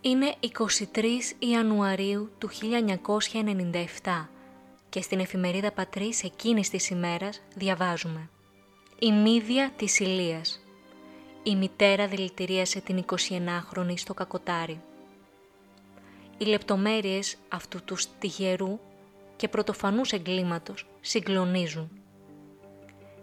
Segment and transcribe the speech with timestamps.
[0.00, 0.34] Είναι
[0.94, 1.04] 23
[1.38, 2.48] Ιανουαρίου του
[4.02, 4.26] 1997
[4.88, 8.30] και στην εφημερίδα Πατρίς εκείνης της ημέρας διαβάζουμε
[8.98, 10.60] «Η μύδια της Ηλίας.
[11.42, 14.80] Η μητέρα δηλητηρίασε την 29χρονη στο κακοτάρι.
[16.38, 18.78] Οι λεπτομέρειες αυτού του τυχερού
[19.36, 21.90] και πρωτοφανούς εγκλήματος συγκλονίζουν.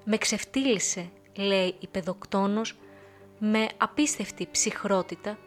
[0.04, 2.78] «Με ξεφτύλισε», λέει η παιδοκτόνος,
[3.40, 5.38] με απίστευτη ψυχρότητα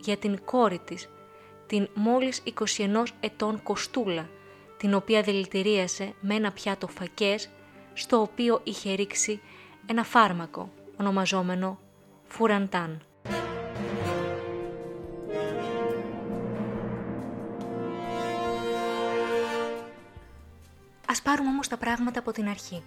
[0.00, 1.08] για την κόρη της,
[1.66, 4.28] την μόλις 21 ετών Κοστούλα,
[4.76, 7.50] την οποία δηλητηρίασε με ένα πιάτο φακές,
[7.92, 9.40] στο οποίο είχε ρίξει
[9.86, 11.78] ένα φάρμακο, ονομαζόμενο
[12.26, 13.02] φουραντάν.
[21.06, 22.82] Ας πάρουμε όμως τα πράγματα από την αρχή.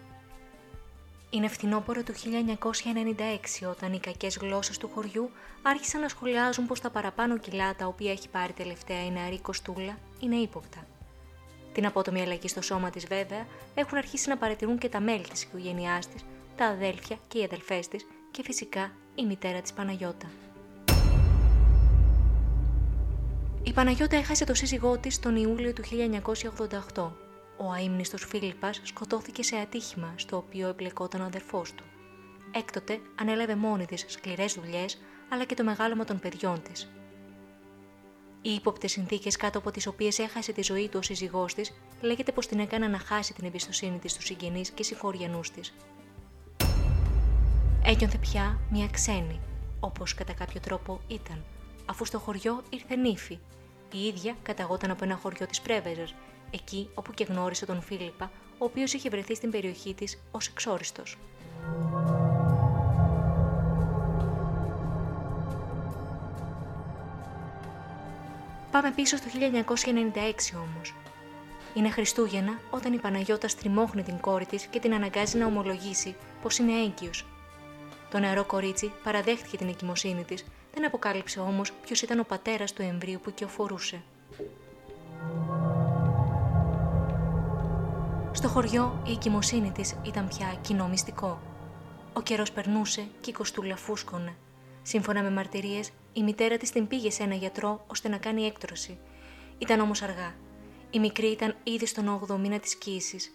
[1.33, 2.13] Είναι φθινόπωρο του
[3.63, 5.29] 1996 όταν οι κακές γλώσσες του χωριού
[5.61, 9.97] άρχισαν να σχολιάζουν πως τα παραπάνω κιλά τα οποία έχει πάρει τελευταία η νεαρή Κοστούλα
[10.19, 10.85] είναι ύποπτα.
[11.73, 15.43] Την απότομη αλλαγή στο σώμα της βέβαια έχουν αρχίσει να παρατηρούν και τα μέλη της
[15.43, 20.31] οικογένειάς της, τα αδέλφια και οι αδελφές της και φυσικά η μητέρα της Παναγιώτα.
[23.63, 25.83] Η Παναγιώτα έχασε το σύζυγό της τον Ιούλιο του
[26.93, 27.22] 1988
[27.57, 31.83] ο αείμνηστος Φίλιππας σκοτώθηκε σε ατύχημα στο οποίο εμπλεκόταν ο αδερφός του.
[32.51, 36.91] Έκτοτε ανέλαβε μόνη της σκληρές δουλειές αλλά και το μεγάλωμα των παιδιών της.
[38.41, 42.31] Οι ύποπτες συνθήκες κάτω από τις οποίες έχασε τη ζωή του ο σύζυγός της, λέγεται
[42.31, 45.73] πως την έκαναν να χάσει την εμπιστοσύνη της στους συγγενείς και συγχωριανού της.
[47.83, 49.39] Ένιωθε πια μια ξένη,
[49.79, 51.43] όπως κατά κάποιο τρόπο ήταν,
[51.85, 53.39] αφού στο χωριό ήρθε νύφη.
[53.93, 56.13] Η ίδια καταγόταν από ένα χωριό της Πρέβεζας
[56.53, 61.17] εκεί όπου και γνώρισε τον Φίλιππα, ο οποίος είχε βρεθεί στην περιοχή της ως εξόριστος.
[68.71, 70.93] Πάμε πίσω στο 1996 όμως.
[71.73, 76.57] Είναι Χριστούγεννα όταν η Παναγιώτα στριμώχνει την κόρη της και την αναγκάζει να ομολογήσει πως
[76.57, 77.25] είναι έγκυος.
[78.11, 82.81] Το νεαρό κορίτσι παραδέχτηκε την εγκυμοσύνη της, δεν αποκάλυψε όμως ποιος ήταν ο πατέρας του
[82.81, 84.01] εμβρίου που οικειοφορούσε.
[88.35, 91.41] Στο χωριό η εγκυμοσύνη της ήταν πια κοινό μυστικό.
[92.13, 94.35] Ο καιρός περνούσε και η κοστούλα φούσκωνε.
[94.81, 98.97] Σύμφωνα με μαρτυρίες, η μητέρα της την πήγε σε ένα γιατρό ώστε να κάνει έκτρωση.
[99.57, 100.35] Ήταν όμως αργά.
[100.89, 103.31] Η μικρή ήταν ήδη στον 8ο μήνα της κοίησης.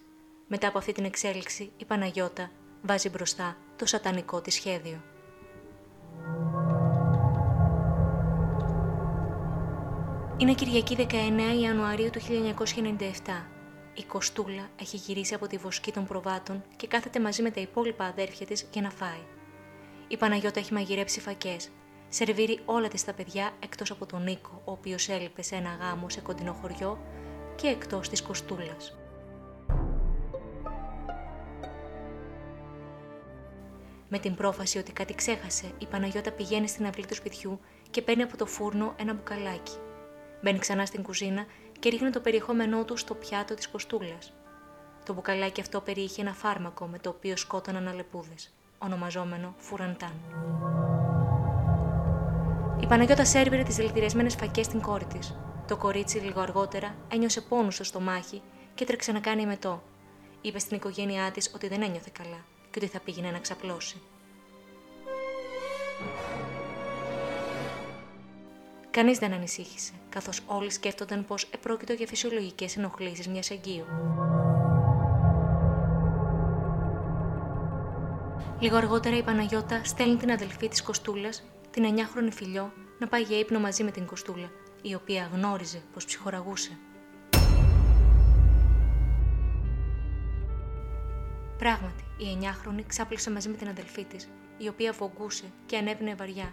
[0.47, 2.51] Μετά από αυτή την εξέλιξη, η Παναγιώτα
[2.83, 5.03] βάζει μπροστά το σατανικό της σχέδιο.
[10.37, 13.58] Είναι Κυριακή 19 Ιανουαρίου του 1997
[13.99, 18.05] η Κοστούλα έχει γυρίσει από τη βοσκή των προβάτων και κάθεται μαζί με τα υπόλοιπα
[18.05, 19.23] αδέρφια της για να φάει.
[20.09, 21.69] Η Παναγιώτα έχει μαγειρέψει φακές.
[22.09, 26.09] Σερβίρει όλα της τα παιδιά εκτός από τον Νίκο, ο οποίος έλειπε σε ένα γάμο
[26.09, 26.99] σε κοντινό χωριό
[27.57, 28.99] και εκτός της Κοστούλας.
[34.09, 37.61] Με την πρόφαση ότι κάτι ξέχασε, η Παναγιώτα πηγαίνει στην αυλή του σπιτιού
[37.91, 39.77] και παίρνει από το φούρνο ένα μπουκαλάκι.
[40.43, 41.47] Μπαίνει ξανά στην κουζίνα
[41.79, 44.33] και ρίχνει το περιεχόμενό τους στο πιάτο της κοστούλας.
[45.05, 50.13] Το μπουκαλάκι αυτό περιείχε ένα φάρμακο με το οποίο σκότωναν αλεπούδες, ονομαζόμενο φουραντάν.
[52.81, 55.35] Η Παναγιώτα σέρβιρε τις δηλητηριασμένες φακές στην κόρη της.
[55.67, 58.43] Το κορίτσι λίγο αργότερα ένιωσε πόνους στο στομάχι
[58.75, 59.83] και έτρεξε να κάνει μετό.
[60.41, 64.01] Είπε στην οικογένειά της ότι δεν ένιωθε καλά και ότι θα πήγαινε να ξαπλώσει.
[68.91, 73.85] Κανείς δεν ανησύχησε, καθώς όλοι σκέφτονταν πως επρόκειτο για φυσιολογικές ενοχλήσεις μιας εγγύου.
[78.61, 83.39] Λίγο αργότερα η Παναγιώτα στέλνει την αδελφή της Κοστούλας, την 9χρονη φιλιό, να πάει για
[83.39, 84.51] ύπνο μαζί με την Κοστούλα,
[84.83, 86.79] η οποία γνώριζε πως ψυχοραγούσε.
[91.59, 96.53] Πράγματι, η 9χρονη ξάπλωσε μαζί με την αδελφή της, η οποία φογκούσε και ανέβαινε βαριά.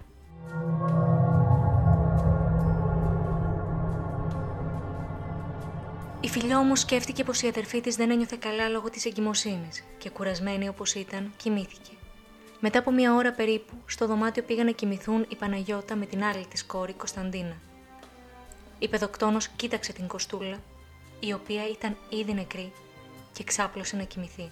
[6.35, 10.09] Η φιλιά όμω σκέφτηκε πως η αδερφή της δεν ένιωθε καλά λόγω της εγκυμοσύνης και
[10.09, 11.91] κουρασμένη όπως ήταν, κοιμήθηκε.
[12.59, 16.45] Μετά από μία ώρα περίπου, στο δωμάτιο πήγαν να κοιμηθούν η Παναγιώτα με την άλλη
[16.49, 17.57] της κόρη Κωνσταντίνα.
[18.79, 20.59] Η παιδοκτόνος κοίταξε την Κοστούλα,
[21.19, 22.71] η οποία ήταν ήδη νεκρή
[23.33, 24.51] και ξάπλωσε να κοιμηθεί.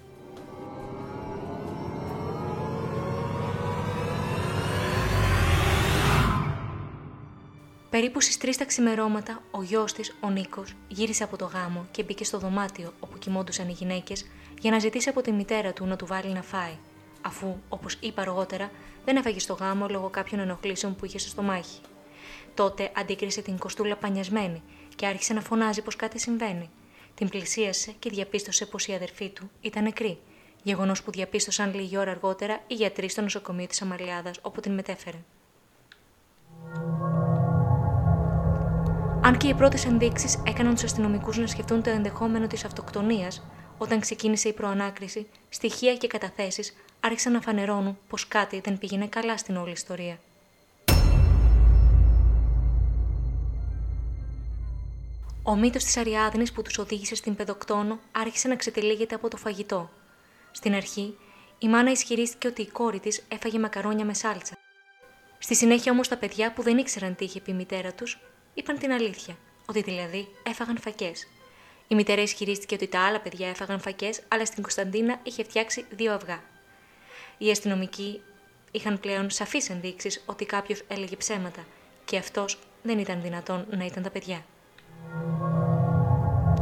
[7.93, 12.03] Περίπου στις 3 τα ξημερώματα, ο γιος της, ο Νίκος, γύρισε από το γάμο και
[12.03, 14.25] μπήκε στο δωμάτιο όπου κοιμόντουσαν οι γυναίκες
[14.59, 16.77] για να ζητήσει από τη μητέρα του να του βάλει να φάει,
[17.21, 18.71] αφού, όπως είπα αργότερα,
[19.05, 21.79] δεν έφαγε στο γάμο λόγω κάποιων ενοχλήσεων που είχε στο στομάχι.
[22.53, 24.61] Τότε αντίκρισε την κοστούλα πανιασμένη
[24.95, 26.69] και άρχισε να φωνάζει πως κάτι συμβαίνει.
[27.15, 30.17] Την πλησίασε και διαπίστωσε πως η αδερφή του ήταν νεκρή.
[30.63, 35.17] Γεγονός που διαπίστωσαν λίγη ώρα αργότερα οι γιατροί στο νοσοκομείο της Αμαλιάδας όπου την μετέφερε.
[39.25, 43.43] Αν και οι πρώτες ενδείξεις έκαναν τους αστυνομικούς να σκεφτούν το ενδεχόμενο της αυτοκτονίας,
[43.77, 49.37] όταν ξεκίνησε η προανάκριση, στοιχεία και καταθέσεις άρχισαν να φανερώνουν πως κάτι δεν πήγαινε καλά
[49.37, 50.19] στην όλη ιστορία.
[55.43, 59.89] Ο μύτο της Αριάδνης που τους οδήγησε στην παιδοκτόνο άρχισε να ξετυλίγεται από το φαγητό.
[60.51, 61.17] Στην αρχή,
[61.59, 64.57] η μάνα ισχυρίστηκε ότι η κόρη της έφαγε μακαρόνια με σάλτσα.
[65.39, 68.19] Στη συνέχεια όμως τα παιδιά που δεν ήξεραν τι είχε πει η μητέρα τους,
[68.53, 71.27] είπαν την αλήθεια, ότι δηλαδή έφαγαν φακές.
[71.87, 76.13] Η μητέρα ισχυρίστηκε ότι τα άλλα παιδιά έφαγαν φακές, αλλά στην Κωνσταντίνα είχε φτιάξει δύο
[76.13, 76.43] αυγά.
[77.37, 78.21] Οι αστυνομικοί
[78.71, 81.65] είχαν πλέον σαφείς ενδείξεις ότι κάποιος έλεγε ψέματα
[82.05, 84.45] και αυτός δεν ήταν δυνατόν να ήταν τα παιδιά.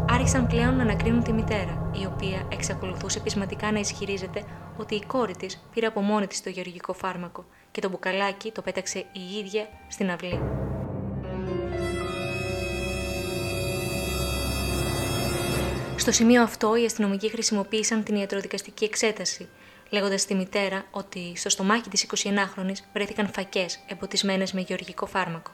[0.10, 4.44] Άρχισαν πλέον να ανακρίνουν τη μητέρα, η οποία εξακολουθούσε πεισματικά να ισχυρίζεται
[4.78, 8.62] ότι η κόρη της πήρε από μόνη της το γεωργικό φάρμακο και το μπουκαλάκι το
[8.62, 10.40] πέταξε η ίδια στην αυλή.
[16.02, 19.48] Στο σημείο αυτό, οι αστυνομικοί χρησιμοποίησαν την ιατροδικαστική εξέταση,
[19.90, 25.52] λέγοντας στη μητέρα ότι στο στομάχι της 21χρονη βρέθηκαν φακές εμποτισμένες με γεωργικό φάρμακο.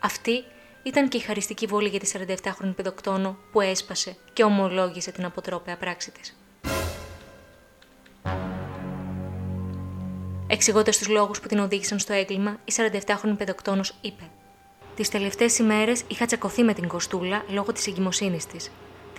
[0.00, 0.44] Αυτή
[0.82, 5.76] ήταν και η χαριστική βόλη για τη 47χρονη παιδοκτόνο που έσπασε και ομολόγησε την αποτρόπαια
[5.76, 6.36] πράξη της.
[10.46, 14.22] Εξηγώντας τους λόγους που την οδήγησαν στο έγκλημα, η 47χρονη παιδοκτόνος είπε:
[14.96, 18.70] Τις τελευταίες ημέρες είχα τσακωθεί με την Κοστούλα λόγω της εγκυμοσύνης της.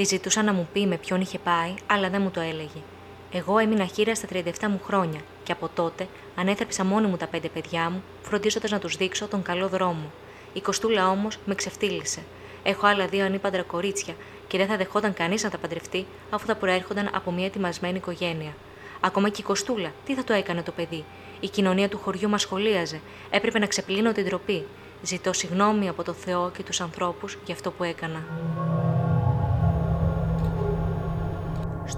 [0.01, 2.81] Τη ζητούσα να μου πει με ποιον είχε πάει, αλλά δεν μου το έλεγε.
[3.31, 7.47] Εγώ έμεινα χείρα στα 37 μου χρόνια και από τότε ανέθρεψα μόνη μου τα πέντε
[7.47, 10.11] παιδιά μου, φροντίζοντας να τους δείξω τον καλό δρόμο,
[10.53, 12.23] η Κοστούλα όμως με ξεφτύλισε.
[12.63, 14.13] Έχω άλλα δύο ανήπαντρα κορίτσια
[14.47, 18.53] και δεν θα δεχόταν κανείς να τα παντρευτεί αφού θα προέρχονταν από μια ετοιμασμένη οικογένεια.
[18.99, 21.05] Ακόμα και η Κοστούλα, τι θα το έκανε το παιδί;
[21.39, 23.01] Η κοινωνία του χωριού μας σχολίαζε.
[23.29, 24.65] Έπρεπε να ξεπλύνω την τροπή.
[25.01, 28.23] Ζητώ συγγνώμη από το Θεό και τους ανθρώπους για αυτό που έκανα.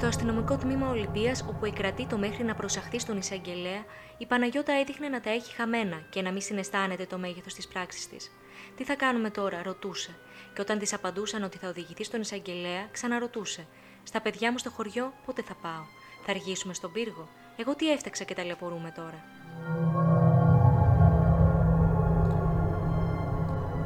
[0.03, 3.83] Στο αστυνομικό τμήμα Ολυμπίας, όπου εκρατεί το μέχρι να προσαχθεί στον εισαγγελέα,
[4.17, 8.07] η Παναγιώτα έδειχνε να τα έχει χαμένα και να μην συναισθάνεται το μέγεθος της πράξης
[8.07, 8.31] της.
[8.75, 10.15] Τι θα κάνουμε τώρα, ρωτούσε.
[10.53, 13.67] Και όταν της απαντούσαν ότι θα οδηγηθεί στον εισαγγελέα, ξαναρωτούσε.
[14.03, 15.83] Στα παιδιά μου στο χωριό, πότε θα πάω;
[16.25, 19.23] Θα αργήσουμε στον πύργο; Εγώ τι έφταξα και ταλαιπωρούμε τώρα;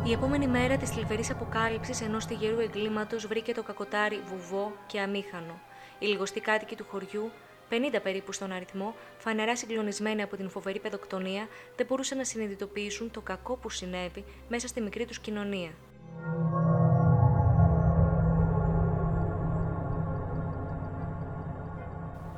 [0.08, 5.60] Η επόμενη μέρα της θλιβερής αποκάλυψης ενός τυγερού εγκλήματος βρήκε το κακοτάρι βουβό και αμήχανο.
[6.00, 7.32] Οι λιγοστοί κάτοικοι του χωριού
[7.70, 13.22] 50 περίπου στον αριθμό, φανερά συγκλονισμένοι από την φοβερή παιδοκτονία, δεν μπορούσαν να συνειδητοποιήσουν το
[13.22, 15.72] κακό που συνέβη μέσα στη μικρή τους κοινωνία.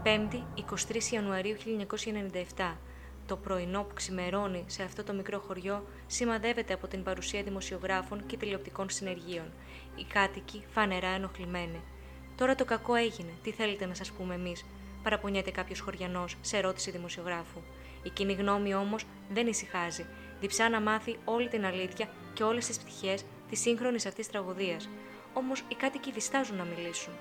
[0.04, 1.56] Πέμπτη, 23 Ιανουαρίου
[2.58, 2.76] 1997.
[3.28, 8.38] Το πρωινό που ξημερώνει σε αυτό το μικρό χωριό σημαδεύεται από την παρουσία δημοσιογράφων και
[8.38, 9.52] τηλεοπτικών συνεργείων.
[9.96, 11.82] Οι κάτοικοι φανερά ενοχλημένοι.
[12.40, 13.32] Τώρα το κακό έγινε.
[13.44, 14.66] Τι θέλετε να σας πούμε εμείς,
[15.04, 17.62] παραπονιέται κάποιος χωριανός σε ερώτηση δημοσιογράφου.
[18.04, 20.06] Η κοινή γνώμη όμως δεν ησυχάζει.
[20.40, 24.90] Διψά να μάθει όλη την αλήθεια και όλες τις πτυχές της σύγχρονης αυτής τραγωδίας.
[25.34, 27.14] Όμως οι κάτοικοι διστάζουν να μιλήσουν.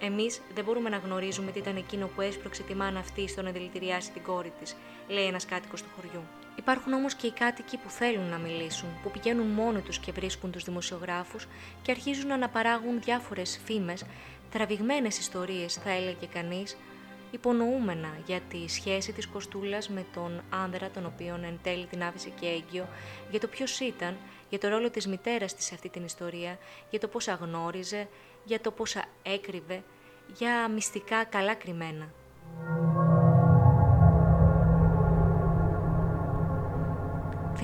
[0.00, 3.50] Εμείς δεν μπορούμε να γνωρίζουμε τι ήταν εκείνο που έσπρωξε τη μάνα αυτή στο να
[3.50, 4.76] δηλητηριάσει την κόρη της,
[5.08, 6.22] λέει ένας κάτοικος του χωριού.
[6.56, 10.50] Υπάρχουν όμως και οι κάτοικοι που θέλουν να μιλήσουν, που πηγαίνουν μόνοι τους και βρίσκουν
[10.50, 11.46] τους δημοσιογράφους
[11.82, 14.04] και αρχίζουν να αναπαράγουν διάφορες φήμες,
[14.50, 16.76] τραβηγμένες ιστορίες, θα έλεγε κανείς,
[17.30, 22.28] υπονοούμενα για τη σχέση της Κοστούλας με τον άνδρα τον οποίον εν τέλει την άφησε
[22.40, 22.88] και έγκυο,
[23.30, 24.16] για το ποιος ήταν,
[24.48, 26.58] για το ρόλο της μητέρας της σε αυτή την ιστορία,
[26.90, 28.08] για το πόσα γνώριζε,
[28.44, 29.82] για το πόσα έκρυβε,
[30.36, 32.12] για μυστικά καλά κρυμμένα.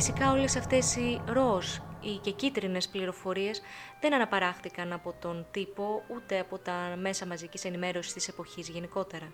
[0.02, 3.62] Φυσικά όλες αυτές οι ροζ οι και κίτρινες πληροφορίες
[4.00, 9.33] δεν αναπαράχθηκαν από τον τύπο ούτε από τα μέσα μαζικής ενημέρωσης της εποχής γενικότερα.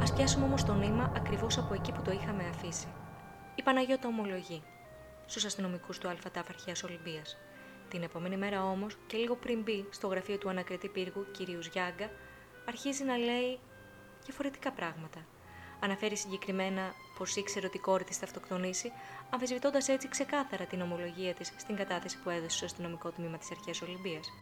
[0.00, 2.86] Ας πιάσουμε όμως το νήμα ακριβώς από εκεί που το είχαμε αφήσει.
[3.54, 4.62] Η Παναγιώτα ομολογεί
[5.26, 7.38] στους αστυνομικούς του ΑΤΑΦ Αρχαίας Ολυμπίας.
[7.88, 12.10] Την επόμενη μέρα όμως και λίγο πριν μπει στο γραφείο του ανακριτή πύργου κυρίου Γιάγκα,
[12.68, 13.58] αρχίζει να λέει
[14.24, 15.18] διαφορετικά πράγματα.
[15.80, 18.92] Αναφέρει συγκεκριμένα πως ήξερε ότι η κόρη της θα αυτοκτονήσει,
[19.30, 23.82] αμφισβητώντας έτσι ξεκάθαρα την ομολογία της στην κατάθεση που έδωσε στο αστυνομικό τμήμα της Αρχαίας
[23.82, 24.32] Ολυμπίας.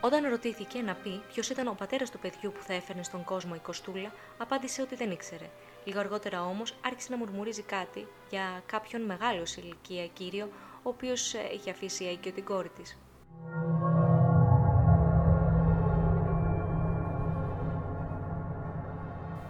[0.00, 3.52] Όταν ρωτήθηκε να πει ποιος ήταν ο πατέρας του παιδιού που θα έφερνε στον κόσμο
[3.56, 5.50] η Κοστούλα, απάντησε ότι δεν ήξερε.
[5.84, 10.48] Λίγο αργότερα όμως άρχισε να μουρμουρίζει κάτι για κάποιον μεγάλο σε ηλικία κύριο,
[10.82, 12.96] ο οποίος ε, είχε αφήσει έγκυο την κόρη της.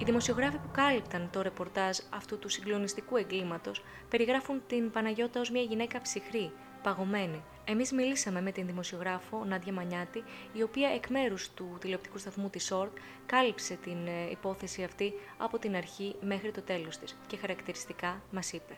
[0.05, 5.63] Οι δημοσιογράφοι που κάλυπταν το ρεπορτάζ αυτού του συγκλονιστικού εγκλήματος περιγράφουν την Παναγιώτα ως μια
[5.63, 7.43] γυναίκα ψυχρή, παγωμένη.
[7.65, 12.65] Εμείς μιλήσαμε με την δημοσιογράφο Νάντια Μανιάτη, η οποία εκ μέρους του τηλεοπτικού σταθμού της
[12.65, 12.97] ΣΟΡΤ
[13.27, 18.53] κάλυψε την ε, υπόθεση αυτή από την αρχή μέχρι το τέλος της και χαρακτηριστικά μας
[18.53, 18.77] είπε.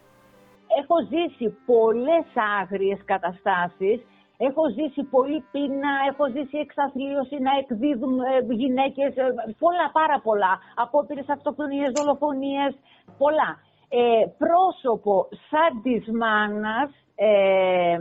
[0.81, 2.27] Έχω ζήσει πολλές
[2.61, 4.01] άγριες καταστάσεις
[4.39, 10.59] Έχω ζήσει πολύ πείνα, έχω ζήσει εξαθλίωση να εκδίδουν ε, γυναίκες, ε, πολλά πάρα πολλά.
[10.75, 12.73] Απόπειρες αυτοκτονίες, δολοφονίες,
[13.19, 13.51] πολλά.
[13.89, 17.99] Ε, πρόσωπο σαν της μάνας, ε,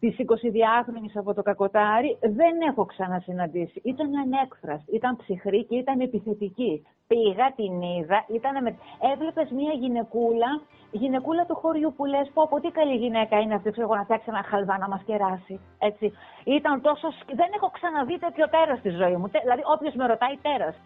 [0.00, 3.80] της 22χρονης από το Κακοτάρι, δεν έχω ξανασυναντήσει.
[3.84, 6.86] Ήταν ανέκφραστη, ήταν ψυχρή και ήταν επιθετική.
[7.06, 8.76] Πήγα, την είδα, ήταν με...
[9.12, 10.50] έβλεπες μια γυναικούλα
[10.90, 14.26] γυναικούλα του χωριού που λες πω από τι καλή γυναίκα είναι αυτή, ξέρω να φτιάξει
[14.28, 15.60] ένα χαλβά να μας κεράσει.
[15.78, 16.12] Έτσι.
[16.44, 17.08] Ήταν τόσο...
[17.26, 19.28] Δεν έχω ξαναδεί τέτοιο τέρας στη ζωή μου.
[19.28, 20.76] Δηλαδή όποιος με ρωτάει τέρας.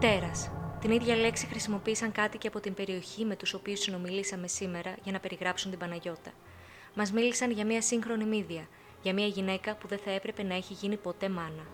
[0.00, 0.59] Τέρας.
[0.80, 5.20] Την ίδια λέξη χρησιμοποίησαν κάτοικοι από την περιοχή με τους οποίους συνομιλήσαμε σήμερα για να
[5.20, 6.30] περιγράψουν την Παναγιώτα.
[6.94, 8.68] Μας μίλησαν για μια σύγχρονη μύδια,
[9.02, 11.66] για μια γυναίκα που δεν θα έπρεπε να έχει γίνει ποτέ μάνα.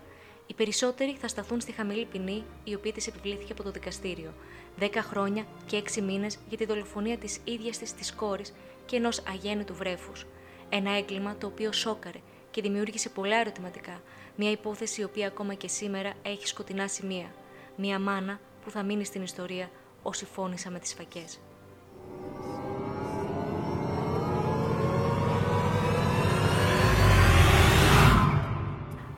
[0.47, 4.35] Οι περισσότεροι θα σταθούν στη χαμηλή ποινή η οποία της επιβλήθηκε από το δικαστήριο.
[4.81, 8.55] 10 χρόνια και 6 μήνες για τη δολοφονία της ίδιας της της κόρης
[8.87, 10.27] και ενός αγέννητου βρέφους.
[10.69, 12.19] Ένα έγκλημα το οποίο σόκαρε
[12.51, 14.03] και δημιούργησε πολλά ερωτηματικά.
[14.37, 17.35] Μια υπόθεση η οποία ακόμα και σήμερα έχει σκοτεινά σημεία.
[17.77, 19.71] Μια μάνα που θα μείνει στην ιστορία
[20.03, 21.41] όσοι φώνησα με τις φακές.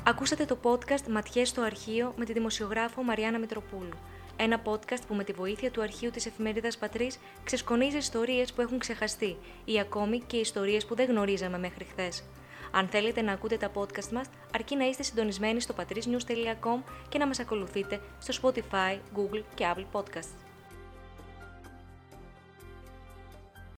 [0.05, 3.97] Ακούσατε το podcast Ματιές στο αρχείο με τη δημοσιογράφο Μαριάννα Μητροπούλου.
[4.37, 8.79] Ένα podcast που με τη βοήθεια του αρχείου της εφημερίδας Πατρίς ξεσκονίζει ιστορίες που έχουν
[8.79, 12.25] ξεχαστεί ή ακόμη και ιστορίες που δεν γνωρίζαμε μέχρι χθες.
[12.73, 17.27] Αν θέλετε να ακούτε τα podcast μας, αρκεί να είστε συντονισμένοι στο patrisnews.com και να
[17.27, 20.48] μας ακολουθείτε στο Spotify, Google και Apple Podcasts.